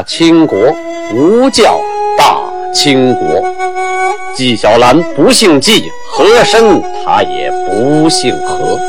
[0.00, 0.58] 大清国，
[1.12, 1.78] 吾叫
[2.16, 2.38] 大
[2.72, 3.44] 清国。
[4.34, 8.80] 纪晓岚不姓纪，和珅他也不姓和。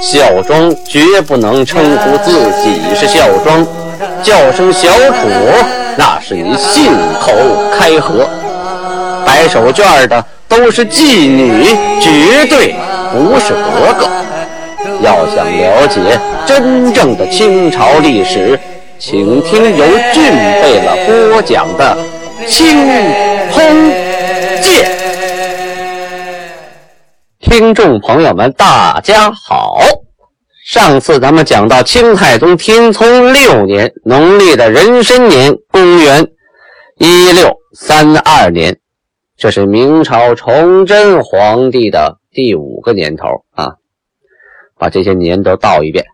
[0.00, 3.64] 孝庄绝不能称呼自己是孝庄，
[4.20, 5.28] 叫声小楚，
[5.96, 6.90] 那是你信
[7.20, 7.30] 口
[7.78, 8.28] 开河。
[9.24, 11.66] 摆手绢的都是妓女，
[12.00, 12.74] 绝对
[13.12, 14.08] 不是格格。
[15.02, 18.58] 要想了解真正的清朝历史，
[18.98, 20.22] 请听由俊
[20.62, 21.96] 贝勒播讲的
[22.46, 22.66] 《清
[23.52, 23.62] 通
[24.62, 24.90] 鉴》。
[27.40, 29.78] 听众朋友们，大家好。
[30.64, 36.26] 上次咱们讲到清太宗天聪六年，农历的壬申年，公元
[36.96, 38.78] 一六三二年，
[39.36, 43.74] 这是明朝崇祯皇帝的第五个年头啊。
[44.78, 46.04] 把这些年都倒一遍。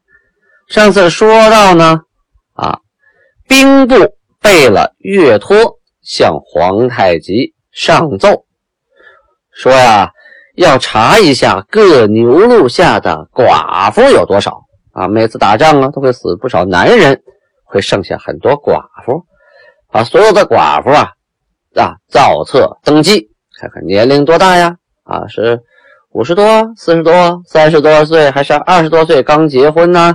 [0.68, 2.00] 上次说到呢，
[2.54, 2.78] 啊，
[3.48, 3.94] 兵部
[4.40, 5.56] 备了月托
[6.02, 8.44] 向皇太极上奏，
[9.52, 10.10] 说呀，
[10.56, 15.08] 要查一下各牛录下的寡妇有多少啊。
[15.08, 17.22] 每次打仗啊，都会死不少男人，
[17.64, 19.24] 会剩下很多寡妇，
[19.90, 21.12] 把所有的寡妇啊
[21.74, 24.76] 啊造册登记，看看年龄多大呀？
[25.04, 25.60] 啊，是。
[26.14, 26.44] 五十多、
[26.76, 30.14] 四十多、三十多岁，还是二十多岁刚结婚呢？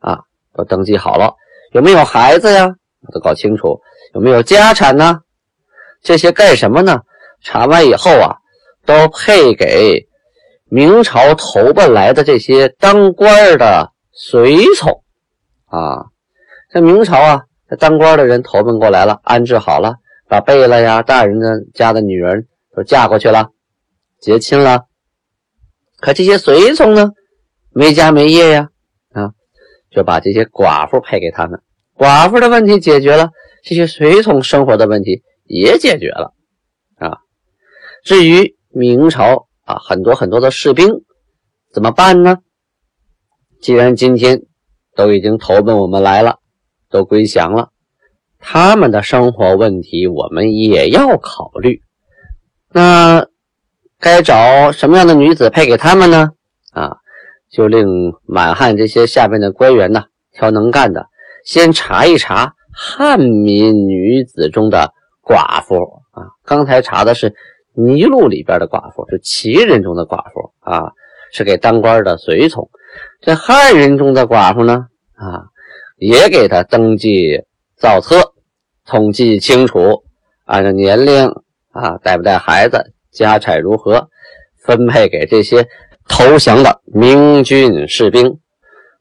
[0.00, 0.18] 啊，
[0.52, 1.32] 都登记好了，
[1.72, 2.74] 有没有孩子呀？
[3.12, 3.80] 都搞清楚，
[4.14, 5.20] 有没有家产呢？
[6.02, 7.00] 这些干什么呢？
[7.42, 8.36] 查完以后啊，
[8.84, 10.06] 都配给
[10.64, 15.02] 明朝投奔来的这些当官的随从
[15.66, 16.06] 啊。
[16.70, 19.94] 这明朝啊，这当官的人投奔过来了，安置好了，
[20.28, 23.50] 把贝勒呀、大人的家的女人都嫁过去了，
[24.20, 24.84] 结亲了。
[26.00, 27.10] 可这些随从呢，
[27.70, 28.68] 没家没业呀，
[29.90, 31.60] 就把这些寡妇配给他们，
[31.96, 33.30] 寡妇的问题解决了，
[33.64, 36.32] 这些随从生活的问题也解决了，
[36.96, 37.18] 啊，
[38.04, 40.88] 至于明朝啊，很多很多的士兵
[41.72, 42.38] 怎么办呢？
[43.60, 44.42] 既然今天
[44.94, 46.38] 都已经投奔我们来了，
[46.90, 47.70] 都归降了，
[48.38, 51.82] 他们的生活问题我们也要考虑，
[52.72, 53.26] 那。
[54.00, 56.30] 该找什么样的女子配给他们呢？
[57.50, 57.86] 就令
[58.24, 61.06] 满汉这些下边的官员呢，挑能干的，
[61.44, 64.92] 先查一查汉民女子中的
[65.22, 65.74] 寡妇
[66.12, 66.28] 啊。
[66.44, 67.34] 刚才查的是
[67.74, 70.92] 尼禄里边的寡妇，是旗人中的寡妇啊，
[71.32, 72.68] 是给当官的随从。
[73.20, 75.46] 这汉人中的寡妇呢，啊，
[75.96, 77.42] 也给他登记
[77.76, 78.34] 造册，
[78.84, 80.04] 统计清楚，
[80.44, 81.34] 按照年龄
[81.72, 82.92] 啊，带不带孩子。
[83.10, 84.10] 家产如何
[84.62, 85.66] 分配给这些
[86.08, 88.40] 投降的明军士兵？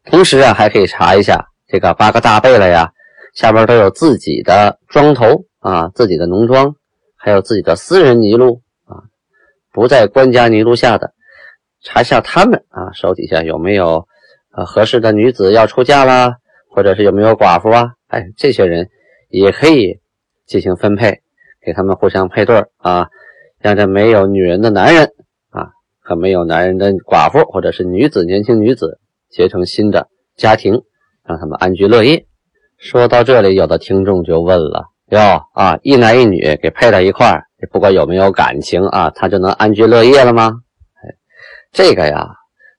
[0.06, 2.92] 同时啊，还可以查一下这个八个大贝勒呀，
[3.34, 6.76] 下边都有自己的庄头啊，自己的农庄，
[7.16, 9.02] 还有自己的私人泥路啊，
[9.72, 11.12] 不在官家泥路下的，
[11.82, 14.08] 查一下他们啊，手底下有没有
[14.52, 16.36] 呃合适的女子要出嫁啦，
[16.70, 17.94] 或者是有没有寡妇啊？
[18.08, 18.90] 哎，这些人
[19.30, 20.00] 也可以
[20.46, 21.22] 进行分配，
[21.62, 23.08] 给他们互相配对啊。
[23.60, 25.12] 让这没有女人的男人，
[26.08, 28.98] 和没有男人的寡妇或者是女子、年轻女子
[29.30, 30.08] 结成新的
[30.38, 30.84] 家庭，
[31.26, 32.26] 让他们安居乐业。
[32.78, 35.20] 说到这里，有的听众就问了：哟
[35.54, 40.62] 啊，一男一女给配到一块儿，不管有没有感情啊，他就能安居乐业了吗？
[41.04, 41.14] 哎，
[41.74, 42.30] 这个呀，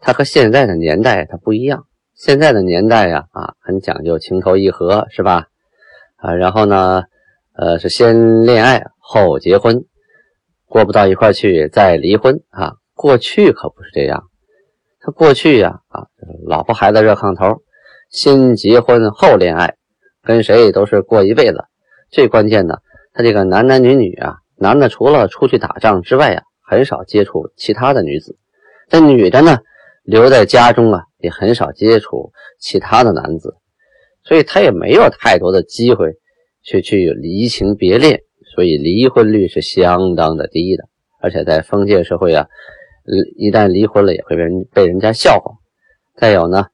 [0.00, 1.84] 它和现在的年代它不一样。
[2.14, 5.48] 现在的年代呀，啊，很讲究情投意合，是吧？
[6.16, 7.02] 啊，然后呢，
[7.54, 9.84] 呃，是先恋爱后结婚。
[10.66, 12.74] 过不到一块去再离婚啊！
[12.98, 14.24] 过去可不是这样，
[14.98, 16.08] 他过去呀啊，
[16.48, 17.62] 老婆孩子热炕头，
[18.10, 19.76] 先结婚后恋爱，
[20.24, 21.64] 跟谁都是过一辈子。
[22.10, 22.82] 最关键的，
[23.12, 28.32] 他这个男男女女啊，男的除了出去打仗之外呀，很少接触其他的女子；
[28.88, 29.58] 这女的呢，
[30.02, 33.54] 留在家中啊，也很少接触其他的男子，
[34.24, 36.14] 所以他也没有太多的机会
[36.64, 38.22] 去去离情别恋。
[38.56, 40.82] 所以离婚率是相当的低的，
[41.20, 42.48] 而且在封建社会啊，
[43.36, 45.54] 一旦离婚了也会被人被人家笑话。
[46.16, 46.66] 再有呢，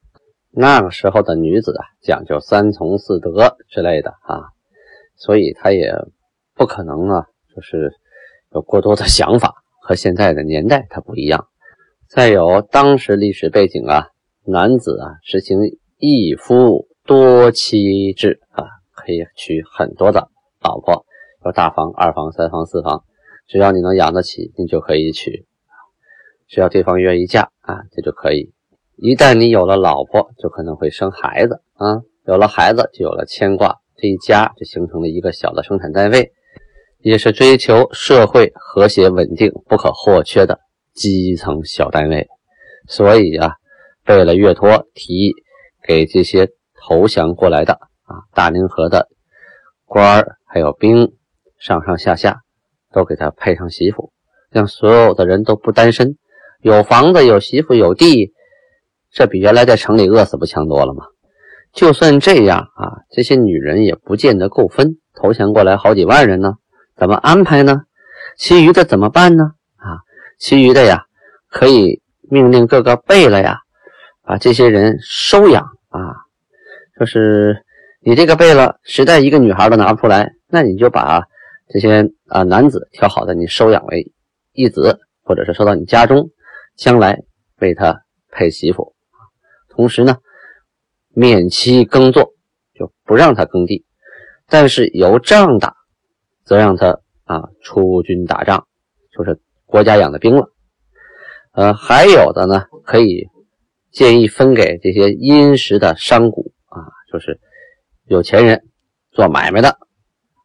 [0.50, 4.50] 那个时候的女子啊，讲究三从四德之类的啊，
[5.16, 5.94] 所以她也
[6.54, 7.92] 不可能啊，就是
[8.52, 11.48] 有过多的想法，和现在的年代它不一样。
[12.08, 14.08] 再有当时历史背景啊，
[14.44, 15.58] 男子啊实行
[15.98, 20.28] 一夫多妻制啊，可以娶很多的
[20.60, 21.04] 老婆。
[21.44, 23.04] 有大房、二房、三房、四房，
[23.46, 25.46] 只要你能养得起，你就可以娶。
[26.54, 28.52] 只要对方愿意嫁啊，这就可以。
[28.94, 31.98] 一旦你有了老婆，就可能会生孩子啊，
[32.28, 36.30] 有了孩子就有了牵挂这一家就形成了一个小的生产单位，
[37.00, 40.60] 也是追求社会和谐稳定不可或缺的
[40.92, 42.28] 基层小单位。
[42.86, 43.54] 所以啊，
[44.04, 45.32] 贝勒岳托提议
[45.82, 46.48] 给这些
[46.80, 47.72] 投降过来的
[48.04, 49.08] 啊大宁河的
[49.86, 51.14] 官儿还有兵
[51.58, 52.42] 上上下下
[52.92, 54.12] 都给他配上媳妇，
[54.50, 56.16] 让所有的人都不单身，
[56.64, 58.32] 有房子、有媳妇、有地，
[59.12, 61.04] 这比原来在城里饿死不强多了吗？
[61.74, 64.96] 就算这样啊，这些女人也不见得够分。
[65.14, 66.54] 投降过来好几万人呢，
[66.96, 67.82] 怎么安排呢？
[68.38, 69.44] 其余的怎么办呢？
[69.76, 70.00] 啊，
[70.38, 71.02] 其余的呀，
[71.50, 72.00] 可以
[72.30, 73.58] 命令各个贝勒呀，
[74.22, 76.00] 把这些人收养啊。
[76.98, 77.62] 就是
[78.00, 81.22] 你这个贝勒实在一个女孩都拿不出来，那你就把
[81.68, 84.10] 这些啊男子挑好的，你收养为
[84.54, 86.30] 义子，或者是收到你家中，
[86.76, 87.22] 将来
[87.60, 88.94] 为他配媳妇。
[89.68, 90.18] 同时呢。
[91.16, 92.34] 免其耕作，
[92.74, 93.84] 就不让他耕地；
[94.48, 95.76] 但是有仗打，
[96.44, 98.66] 则让他啊出军打仗，
[99.16, 100.50] 就是国家养的兵了。
[101.52, 103.28] 呃，还有的呢，可以
[103.92, 106.36] 建议分给这些殷实的商贾
[106.66, 106.82] 啊，
[107.12, 107.38] 就是
[108.06, 108.64] 有钱人
[109.12, 109.78] 做买卖的，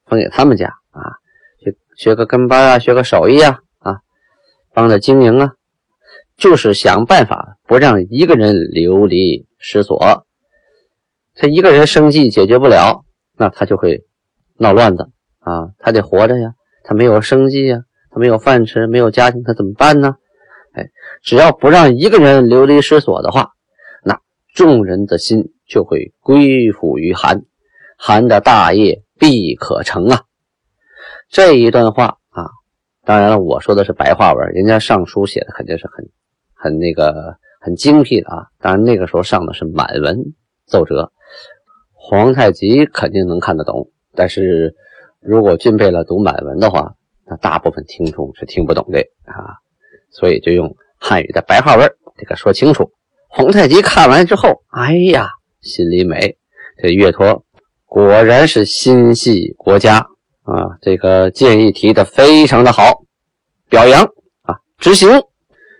[0.05, 1.17] 分给他们家啊，
[1.57, 4.01] 学学个跟班啊，学个手艺啊，啊，
[4.71, 5.55] 帮着经营啊，
[6.39, 10.25] 就是想办法不让一个人流离失所。
[11.35, 13.03] 他一个人生计解决不了，
[13.37, 14.05] 那他就会
[14.57, 15.09] 闹乱子
[15.39, 15.71] 啊！
[15.77, 16.53] 他得活着呀，
[16.83, 20.15] 他没有生计呀，他没有饭吃，没有家庭，他怎么办呢？
[20.73, 20.87] 哎，
[21.21, 23.51] 只要不让一个人流离失所的话，
[24.03, 24.19] 那
[24.53, 27.43] 众人的心就会归附于韩，
[27.97, 30.23] 韩的大业必可成啊！
[31.29, 32.47] 这一段话啊，
[33.03, 36.09] 当然了，我说的是白话文，人家上书写的肯定是很
[36.61, 38.47] 很那个很精辟的啊！
[38.59, 40.17] 当然那个时候上的是满文
[40.65, 41.09] 奏折。
[41.93, 44.75] 皇太极肯定能看得懂，但是
[45.21, 46.93] 如果具备了读满文的话，
[47.25, 49.55] 那大部分听众是听不懂的啊，
[50.11, 52.91] 所以就用汉语的白话文这个说清楚。
[53.29, 55.29] 皇太极看完之后，哎呀，
[55.61, 56.37] 心里美，
[56.81, 57.45] 这岳托
[57.85, 59.97] 果然是心系国家
[60.43, 63.03] 啊，这个建议提的非常的好，
[63.69, 64.03] 表扬
[64.41, 65.09] 啊，执行。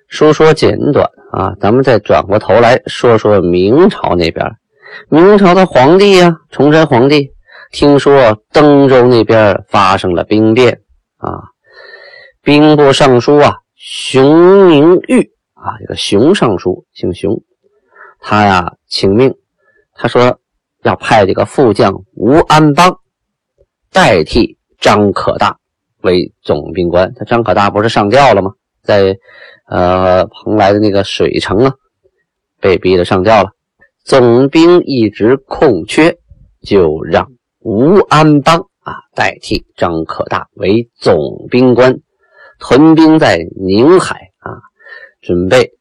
[0.09, 4.45] 说说简短啊，咱们再转过头来说说明朝那边。
[5.07, 7.29] 明朝的皇帝呀，崇祯皇帝
[7.71, 10.81] 听说登州那边发生了兵变
[11.17, 11.29] 啊，
[12.41, 17.39] 兵部尚书啊，熊明玉啊，这个熊尚书姓熊，
[18.19, 19.31] 他呀请命，
[19.93, 20.39] 他说
[20.81, 22.97] 要派这个副将吴安邦
[23.91, 25.55] 代替张可大
[26.01, 27.13] 为总兵官。
[27.13, 28.53] 他张可大不是上吊了吗？
[28.83, 29.17] 在
[29.67, 31.73] 呃蓬莱的那个水城啊，
[32.59, 33.51] 被逼得上吊了。
[34.03, 36.17] 总兵一直空缺，
[36.61, 37.27] 就让
[37.59, 41.99] 吴安邦啊代替张可大为总兵官，
[42.57, 44.57] 屯兵在宁海啊，
[45.21, 45.71] 准备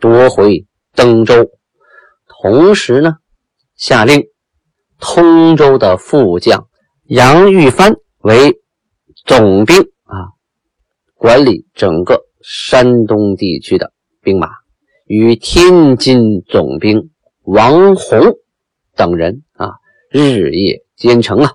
[0.00, 0.64] 夺回
[0.94, 1.50] 登州。
[2.28, 3.16] 同时呢，
[3.74, 4.22] 下令
[5.00, 6.68] 通州的副将
[7.04, 8.60] 杨玉帆为
[9.24, 10.30] 总兵啊，
[11.16, 14.48] 管理整个山东地区的兵马，
[15.06, 17.10] 与天津总兵。
[17.44, 18.36] 王洪
[18.94, 19.72] 等人啊，
[20.08, 21.50] 日夜兼程啊，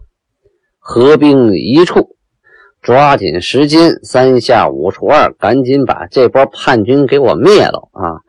[0.79, 2.17] 合兵一处，
[2.81, 8.19] 抓紧时间，三下五除二，赶紧把这波叛军给我灭了啊！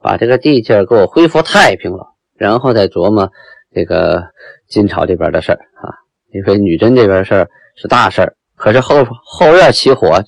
[0.00, 2.06] 把这个地界给我恢复太平了，
[2.38, 3.30] 然后再琢磨
[3.74, 4.22] 这个
[4.66, 5.92] 金朝这边的事儿啊。
[6.32, 10.22] 因为女真这边事儿是大事儿，可是后后院起火，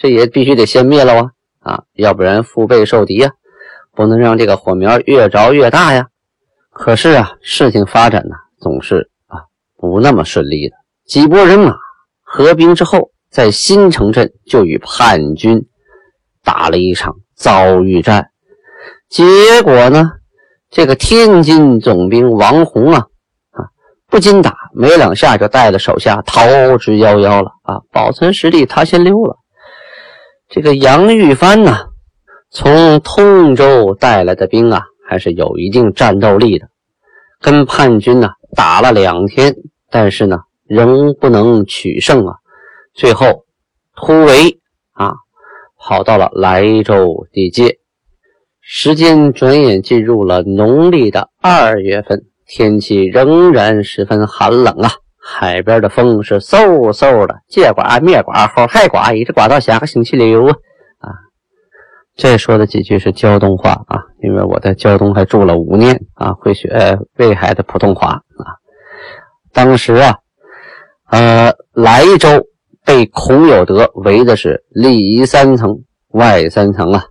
[0.00, 1.30] 这也必须得先灭了啊！
[1.60, 3.30] 啊，要不然腹背受敌呀，
[3.94, 6.06] 不能让这个火苗越着越大呀。
[6.70, 9.44] 可是啊，事情发展呢，总是啊
[9.76, 10.76] 不那么顺利的。
[11.04, 11.74] 几拨人马
[12.22, 15.66] 合兵之后，在新城镇就与叛军
[16.42, 18.30] 打了一场遭遇战。
[19.10, 19.22] 结
[19.62, 20.12] 果呢，
[20.70, 23.00] 这个天津总兵王洪啊
[23.50, 23.68] 啊
[24.08, 26.40] 不禁打，没两下就带着手下逃
[26.78, 27.82] 之夭夭了啊！
[27.92, 29.36] 保存实力，他先溜了。
[30.50, 31.76] 这个杨玉帆呢，
[32.50, 34.82] 从通州带来的兵啊。
[35.08, 36.68] 还是有一定战斗力的，
[37.40, 39.56] 跟叛军呢打了两天，
[39.90, 40.38] 但是呢
[40.68, 42.36] 仍不能取胜啊。
[42.94, 43.44] 最后
[43.96, 44.60] 突围
[44.92, 45.14] 啊，
[45.76, 47.80] 跑到了莱州地界。
[48.60, 54.92] 时间转眼进入了农历的二月份，天气仍然十分寒冷啊。
[55.32, 60.52] 海边的风是嗖嗖的，借刮灭刮，后还刮，一直刮到下个星期六啊
[60.98, 61.08] 啊。
[62.16, 68.58] 这说的几句是胶东话啊，因为我在胶东还住了五年啊，会学威海的普通话啊。
[69.52, 70.16] 当时啊，
[71.10, 72.28] 呃，莱州
[72.84, 75.76] 被孔有德围的是里三层
[76.08, 77.04] 外三层啊。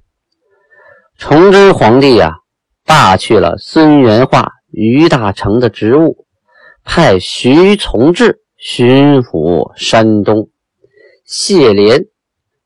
[1.17, 2.35] 崇祯皇帝呀，
[2.85, 6.25] 罢去了孙元化、于大成的职务，
[6.83, 10.50] 派徐从志巡抚山东，
[11.25, 12.05] 谢莲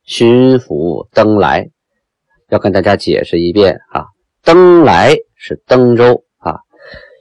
[0.03, 1.69] 巡抚登莱。
[2.49, 4.05] 要跟大家解释一遍啊，
[4.43, 6.57] 登莱是登州啊，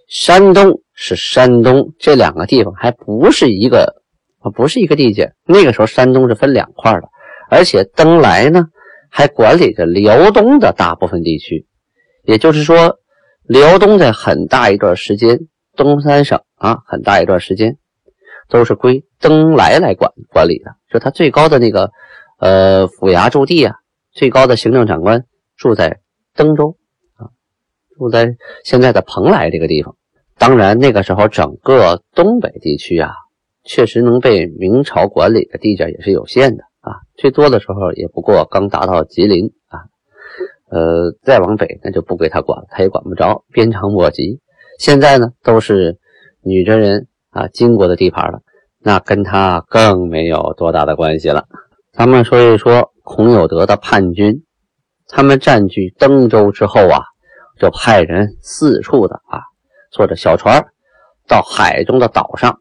[0.08, 4.02] 山东是山东，这两个地方还不是一个，
[4.54, 5.32] 不是一个地界。
[5.46, 7.08] 那个时候山东是分两块的，
[7.50, 8.66] 而且登莱呢。
[9.14, 11.66] 还管理着辽东的大部分地区，
[12.24, 12.96] 也就是说，
[13.42, 15.38] 辽东在很大一段时间，
[15.76, 17.78] 东三省啊，很大一段时间
[18.48, 20.72] 都是归登莱来管管理的。
[20.90, 21.90] 就他最高的那个
[22.38, 23.76] 呃府衙驻地啊，
[24.12, 25.24] 最高的行政长官
[25.56, 26.00] 住在
[26.34, 26.76] 登州
[27.16, 27.32] 啊，
[27.96, 29.96] 住在现在的蓬莱这个地方。
[30.38, 33.12] 当然，那个时候整个东北地区啊，
[33.64, 36.64] 确实能被明朝管理的地界也是有限的。
[36.80, 39.86] 啊，最多的时候也不过刚达到吉林啊，
[40.68, 44.40] 呃，再往北那就不归他管了，他也管不着，鞭长莫及。
[44.82, 45.96] 现在呢，都是
[46.42, 48.40] 女真人啊金国的地盘了，
[48.80, 51.44] 那跟他更没有多大的关系了。
[51.92, 54.42] 咱们说一说孔有德的叛军，
[55.06, 56.98] 他们占据登州之后啊，
[57.60, 59.38] 就派人四处的啊，
[59.92, 60.66] 坐着小船
[61.28, 62.58] 到海中的岛上，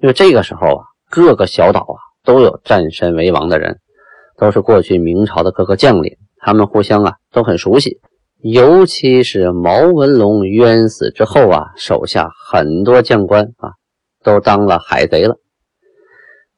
[0.00, 1.98] 因为这个时候啊，各个小岛啊。
[2.24, 3.80] 都有占山为王的人，
[4.38, 8.00] 都是过去明朝的各个将领，他们互相啊都很熟悉。
[8.42, 13.72] 尤其是毛文龙冤死之后啊，手下很多将官啊
[14.22, 15.36] 都当了海贼了。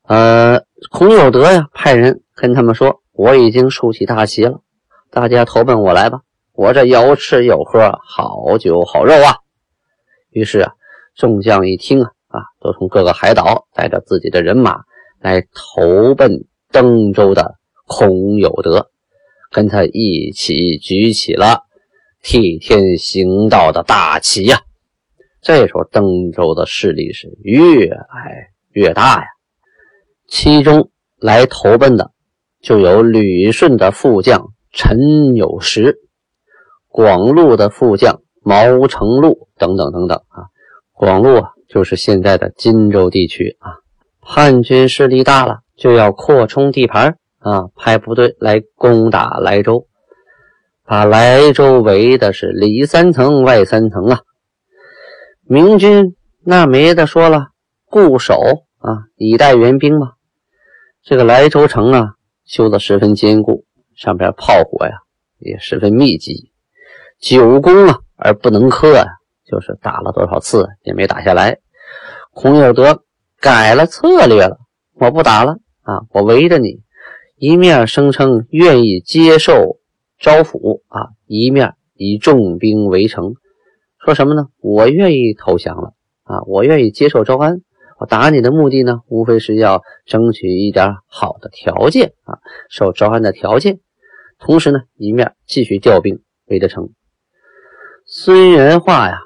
[0.02, 4.60] 呃，孔有德呀，派人跟他们说：“我已经竖起大旗了，
[5.10, 6.20] 大家投奔我来吧，
[6.54, 9.36] 我这有吃有喝，好酒好肉啊。”
[10.30, 10.72] 于是啊，
[11.14, 14.82] 众将一听啊啊，都从各个海岛带着自己的人马。
[15.20, 17.54] 来投奔登州的
[17.86, 18.90] 孔有德，
[19.50, 21.62] 跟他一起举起了
[22.25, 24.59] 替天行道的大旗呀！
[25.43, 29.26] 这时候登州的势力是越来越大呀。
[30.26, 32.12] 其中来投奔的
[32.62, 35.99] 就有旅顺的副将陈有时、
[36.88, 40.49] 广路的副将毛成禄等等等等啊。
[40.95, 43.85] 广路啊，就是现在的荆州地区啊。
[44.19, 49.87] 汉军势力大了，就要扩充地盘啊，派部队来攻打莱州，
[50.84, 54.20] 把莱州围的是里三层外三层啊。
[55.42, 57.48] 明军那没得说了，
[57.86, 58.34] 固守
[58.78, 60.12] 啊，以待援兵嘛。
[61.02, 62.14] 这个莱州城啊，
[62.44, 63.64] 修得十分坚固，
[63.96, 64.92] 上边炮火呀
[65.38, 66.50] 也十分密集，
[67.18, 69.04] 久攻啊而不能克呀，
[69.46, 71.58] 就是打了多少次也没打下来。
[72.32, 73.02] 孔有德。
[73.40, 74.56] 改了策略了，
[74.94, 76.00] 我不打了啊！
[76.12, 76.80] 我围着你，
[77.36, 79.80] 一面声称愿意接受
[80.25, 83.35] 招抚啊，一面以重兵围城，
[84.02, 84.47] 说什么呢？
[84.59, 86.40] 我愿意投降了啊！
[86.47, 87.61] 我愿意接受招安。
[87.99, 92.38] 我打你的目的呢，无非是要争取一点好的条件啊，
[92.71, 93.81] 受招安的条件。
[94.38, 96.88] 同时呢，一面继续调兵围着城。
[98.07, 99.19] 孙元化呀，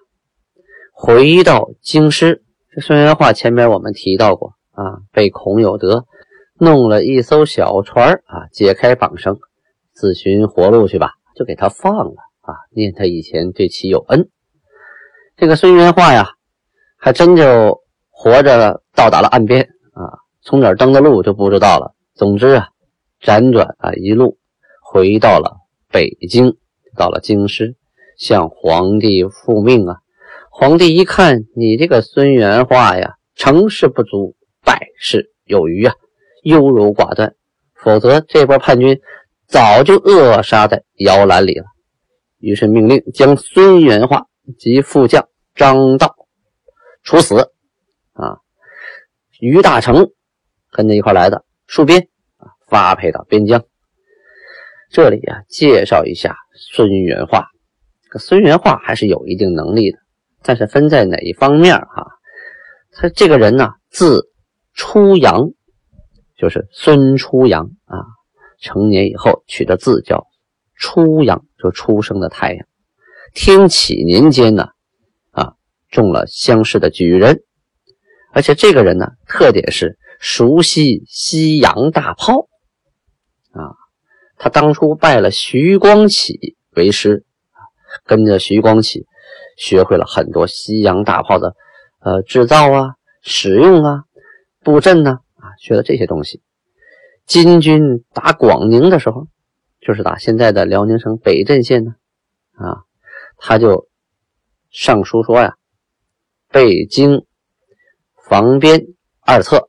[0.93, 2.43] 回到京师。
[2.75, 6.07] 这孙元化前面我们提到过啊，被孔有德
[6.59, 9.39] 弄了一艘小船啊，解开绑绳，
[9.99, 14.29] 自寻活路去吧，就给他放了啊，念他以前对其有恩。
[15.37, 16.35] 这个孙元化呀，
[16.97, 19.63] 还真就活着到达了岸边
[19.95, 21.97] 啊，从哪儿登的路就不知道了。
[22.15, 22.69] 总之啊，
[23.21, 24.39] 辗转啊一路
[24.81, 25.57] 回到了
[25.91, 26.57] 北京，
[26.95, 27.75] 到了京师，
[28.17, 29.97] 向皇帝复命啊。
[30.49, 35.95] 皇帝一看，你这个孙元化呀，成事不足，败事有余啊，
[36.45, 37.35] 优柔寡断，
[37.75, 39.01] 否则这波叛军
[39.49, 41.65] 早就扼杀在摇篮里了。
[42.39, 44.27] 于是命令将孙元化
[44.59, 46.15] 及副将张道
[47.03, 47.51] 处死。
[48.13, 48.39] 啊，
[49.41, 50.11] 于大成
[50.71, 52.01] 跟着一块来的戍边
[52.37, 53.65] 啊，发配到边疆。
[54.91, 57.49] 这里啊，介绍一下孙元化。
[58.19, 59.99] 孙元化还是有一定能力的。
[60.43, 62.07] 但是分在哪一方面哈？
[62.93, 64.31] 他这个人呢，字
[64.75, 65.51] 初阳，
[66.37, 67.99] 就是孙初阳啊。
[68.61, 70.27] 成年以后取的字叫
[70.75, 72.67] 初阳，就出生的太阳。
[73.35, 74.69] 天启年间呢，
[75.31, 75.55] 啊，
[75.91, 77.43] 中了乡试的举人，
[78.33, 82.49] 而且这个人呢，特点是熟悉西洋大炮
[83.53, 83.75] 啊。
[84.37, 87.25] 他当初拜了徐光启为师，
[88.05, 89.07] 跟着徐光启。
[89.57, 91.57] 学会了很多西洋大炮的，
[91.99, 94.05] 呃，制造啊、使用啊，
[94.63, 96.41] 布阵呢，啊，学了这些东西。
[97.29, 99.29] 金军打广宁的时候，
[99.83, 101.95] 就是打现在的辽宁省北镇县呢，
[102.53, 102.85] 啊，
[103.37, 103.87] 他就
[104.71, 105.59] 上书说呀，
[106.51, 107.27] 北京
[108.27, 108.87] 防边
[109.21, 109.69] 二策，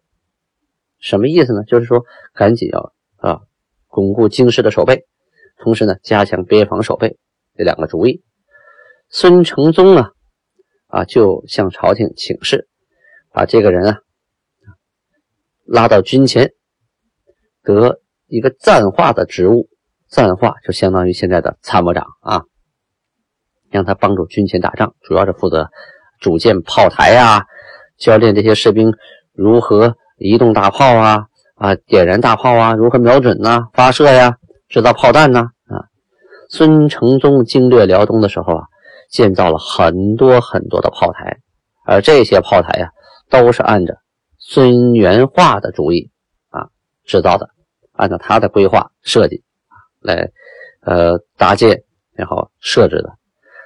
[0.99, 1.65] 什么意思呢？
[1.65, 3.41] 就是说赶紧要啊，
[3.87, 5.05] 巩固京师的守备，
[5.57, 7.19] 同时呢，加强边防守备
[7.57, 8.23] 这两个主意。
[9.09, 10.11] 孙承宗啊，
[10.87, 12.69] 啊，就向朝廷请示，
[13.33, 13.99] 把这个人啊
[15.65, 16.53] 拉到军前。
[17.69, 19.69] 得一个赞化的职务，
[20.07, 22.41] 赞化就相当于现在的参谋长啊，
[23.69, 25.69] 让他帮助军前打仗，主要是负责
[26.19, 27.43] 组建炮台啊，
[27.95, 28.91] 教练这些士兵
[29.33, 35.85] 如何移动大炮啊，啊，点燃大炮啊，如何瞄准呐，发射呀，制造炮弹呐，啊。
[36.49, 38.63] 孙承宗经略辽东的时候啊，
[39.11, 41.37] 建造了很多很多的炮台，
[41.85, 42.89] 而这些炮台呀，
[43.29, 43.97] 都是按着
[44.39, 46.09] 孙元化的主意
[46.49, 46.69] 啊
[47.05, 47.51] 制造的。
[47.99, 49.43] 按照他的规划设计
[49.99, 50.31] 来，
[50.83, 53.13] 呃，搭建然后设置的。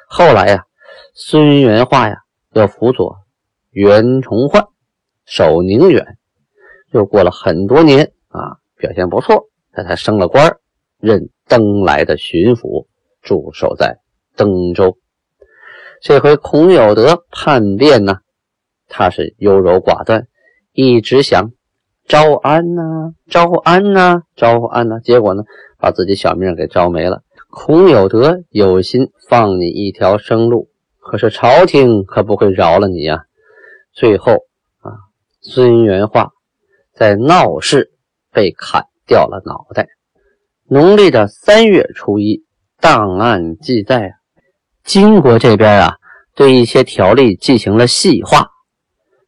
[0.09, 0.65] 后来呀，
[1.13, 2.17] 孙元化呀
[2.53, 3.15] 要辅佐
[3.69, 4.65] 袁崇焕
[5.25, 6.17] 守宁远，
[6.91, 10.51] 又过了很多年啊，表现不错，他才升了官，
[10.97, 12.87] 任登莱的巡抚，
[13.21, 13.99] 驻守在
[14.35, 14.97] 登州。
[16.01, 18.17] 这回孔有德叛变呢，
[18.87, 20.27] 他是优柔寡断，
[20.71, 21.51] 一直想。
[22.07, 24.99] 招安呐，招安呐，招安呐！
[24.99, 25.43] 结果呢，
[25.79, 27.21] 把自己小命给招没了。
[27.49, 30.69] 孔有德有心放你一条生路，
[30.99, 33.23] 可是朝廷可不会饶了你呀。
[33.93, 34.33] 最后
[34.81, 34.91] 啊，
[35.41, 36.31] 孙元化
[36.93, 37.91] 在闹市
[38.31, 39.87] 被砍掉了脑袋。
[40.67, 42.43] 农历的三月初一，
[42.79, 44.13] 档案记载啊，
[44.83, 45.95] 金国这边啊，
[46.35, 48.47] 对一些条例进行了细化。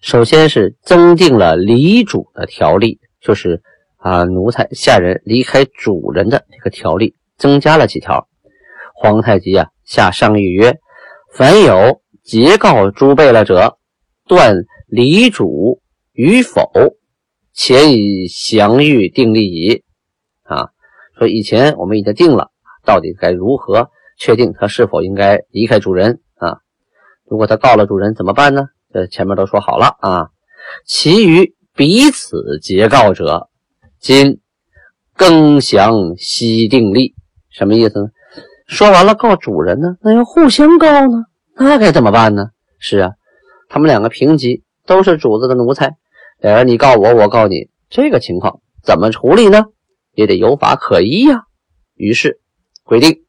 [0.06, 3.64] 首先是增订了离主的条例，就是
[3.98, 8.28] 啊，奴才下人离开主人的这个条例，增加了几条。
[8.94, 10.78] 皇太极啊下上谕曰
[11.34, 13.80] ：“凡有截告诸贝勒者，
[14.28, 15.82] 断离主
[16.14, 16.70] 与否，
[17.52, 19.84] 且以详谕定立矣。”
[20.46, 20.70] 啊，
[21.18, 22.52] 说以前我们已经定了，
[22.86, 26.60] 到底该如何确定他是否应该离开主人啊？
[27.28, 28.68] 如果他告了主人怎么办呢？
[28.96, 30.30] 这，前面都说好了啊，
[30.86, 33.50] 其余彼此结告者，
[34.00, 34.40] 今
[35.18, 37.14] 更详悉定例，
[37.50, 38.08] 什么意思呢？
[38.68, 41.26] 说完了告主人呢，那要互相告呢，
[41.58, 42.52] 那该怎么办呢？
[42.80, 43.12] 是啊，
[43.68, 45.98] 他们两个平级，都是主子的奴才，
[46.40, 49.66] 两人你告我，我告你，这个情况怎么处理呢？
[50.14, 51.44] 也得有法可依呀。
[51.96, 52.40] 于是
[52.86, 53.26] 规定，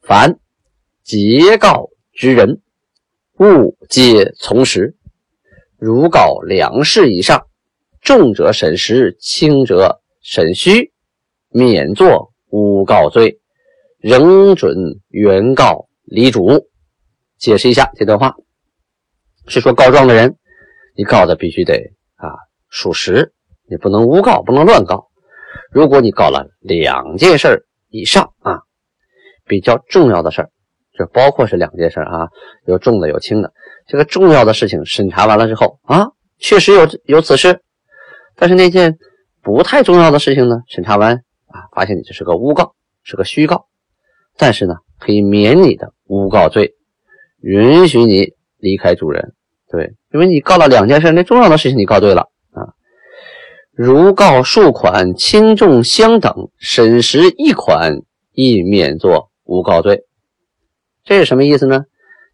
[0.00, 0.40] 凡
[1.04, 2.60] 结告之人。
[3.38, 4.94] 物皆从实，
[5.78, 7.46] 如告两事以上，
[8.00, 10.92] 重者审实，轻者审虚，
[11.48, 13.40] 免作诬告罪，
[13.98, 14.76] 仍准
[15.08, 16.68] 原告离主。
[17.38, 18.34] 解释一下这段话，
[19.48, 20.36] 是说告状的人，
[20.94, 21.74] 你告的必须得
[22.16, 22.28] 啊
[22.68, 23.32] 属实，
[23.68, 25.08] 你不能诬告，不能乱告。
[25.70, 28.60] 如果你告了两件事以上啊，
[29.46, 30.50] 比较重要的事儿。
[30.98, 32.28] 就包括是两件事啊，
[32.66, 33.52] 有重的有轻的。
[33.86, 37.60] 这个重要的事情审查完了之后啊，确实有有此事，
[38.36, 38.96] 但是那件
[39.42, 43.66] 不太重要的事情呢，审查完啊，发现你这是个诬告，是个虚告，
[44.36, 46.74] 但是呢，可以免你的诬告罪，
[47.40, 49.34] 允许你离开主人。
[49.70, 52.76] 对，因为你告了两件事，那重要的事情你告对了啊。
[53.72, 58.02] 如告数款轻重相等，审实一款，
[58.32, 60.04] 亦免作诬告罪。
[61.04, 61.84] 这是什么意思呢？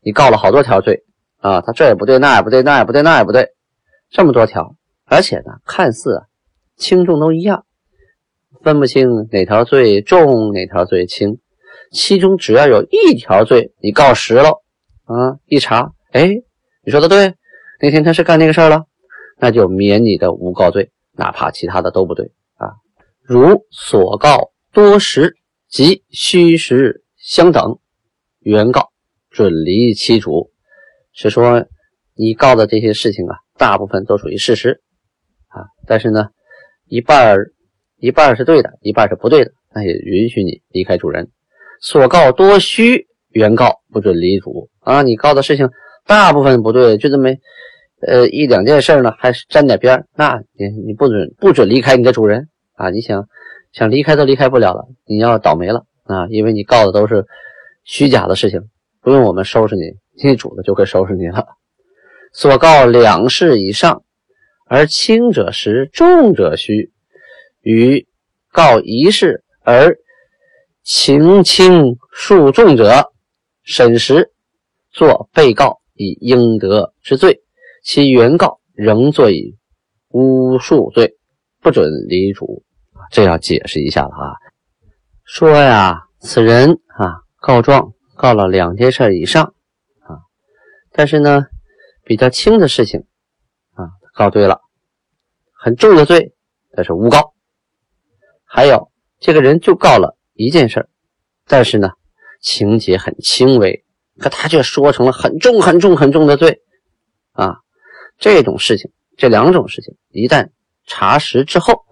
[0.00, 1.04] 你告了好多条罪
[1.38, 3.48] 啊，他这也不对，那也不对，那也不对，那也不对，
[4.10, 4.76] 这么多条，
[5.06, 6.22] 而且呢，看似
[6.76, 7.64] 轻重都一样，
[8.62, 11.38] 分不清哪条罪重，哪条罪轻。
[11.90, 14.62] 其中只要有一条罪你告实了
[15.04, 16.28] 啊，一查，哎，
[16.84, 17.34] 你说的对，
[17.80, 18.84] 那天他是干那个事儿了，
[19.38, 22.76] 那就免你的诬告罪，哪怕其他的都不对啊。
[23.22, 25.36] 如所告多实
[25.68, 27.78] 及虚实相等。
[28.48, 28.88] 原告
[29.28, 30.50] 准离其主，
[31.12, 31.66] 是说
[32.14, 34.80] 你告的这些事情啊，大部分都属于事实
[35.48, 36.28] 啊，但是呢，
[36.86, 37.36] 一半
[37.98, 41.28] 一半是对的，一半是不对的，那也允许你离开主人。
[41.82, 45.02] 所告多虚，原告不准离主啊。
[45.02, 45.68] 你告的事情
[46.06, 47.28] 大部分不对，就这么
[48.00, 52.88] 呃一两件事呢，还是沾点边那你你不准不准离开你的主人啊。
[52.88, 53.28] 你想
[53.74, 57.26] 想离开都离开不了了，你要倒霉了啊，因为你告的都是。
[57.88, 58.60] 虚假的事情
[59.00, 61.46] 不用我们收拾你，你主子就会收拾你了。
[62.34, 64.02] 所告两事以上，
[64.66, 66.92] 而轻者实，重者虚。
[67.62, 68.06] 与
[68.52, 69.96] 告一事而
[70.82, 73.10] 情轻数重者，
[73.62, 74.32] 审时
[74.90, 77.40] 作被告以应得之罪，
[77.82, 79.56] 其原告仍作以
[80.08, 81.16] 诬数罪，
[81.62, 82.62] 不准离主。
[83.10, 84.36] 这要解释一下了啊！
[85.24, 89.54] 说呀，此人啊告状告了两件事以上
[90.00, 90.22] 啊，
[90.92, 91.46] 但是呢，
[92.04, 93.06] 比较轻的事情
[93.74, 94.60] 啊告对了，
[95.52, 96.34] 很重的罪，
[96.72, 97.32] 但是诬告。
[98.44, 100.88] 还有这个人就告了一件事
[101.46, 101.90] 但是呢，
[102.40, 103.84] 情节很轻微，
[104.18, 106.60] 可他却说成了很重、很重、很重的罪
[107.32, 107.58] 啊！
[108.18, 110.50] 这种事情，这两种事情一旦
[110.86, 111.84] 查实之后，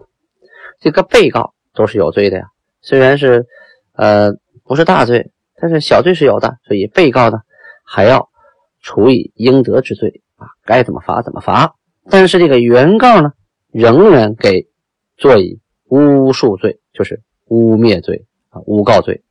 [0.80, 2.48] 这个被告都是有罪的呀。
[2.80, 3.46] 虽然是
[3.92, 4.32] 呃
[4.64, 7.38] 不是大罪，但是小罪是有的，所以被告呢
[7.84, 8.28] 还要
[8.80, 11.74] 处以应得之罪啊，该怎么罚怎么罚。
[12.10, 13.32] 但是这个原告呢，
[13.70, 14.68] 仍然给
[15.16, 15.60] 做以。
[15.88, 19.22] 诬术罪就是污蔑罪啊，诬告罪。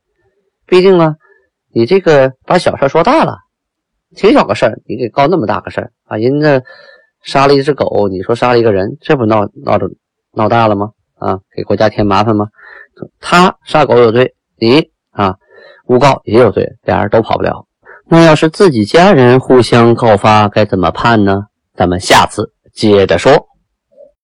[0.64, 1.16] 毕竟呢，
[1.70, 3.36] 你这个把小事说大了，
[4.14, 6.16] 挺小个事儿，你给告那么大个事儿啊？
[6.16, 6.62] 人家
[7.20, 9.86] 杀了一只狗，你说杀了一个人，这不闹闹着
[10.32, 10.92] 闹大了吗？
[11.16, 12.48] 啊，给国家添麻烦吗？
[13.20, 15.36] 他杀狗有罪，你啊
[15.86, 17.64] 诬告也有罪，俩人都跑不了。
[18.08, 21.44] 那要是自己家人互相告发，该怎么判呢？
[21.74, 23.32] 咱们下次接着说。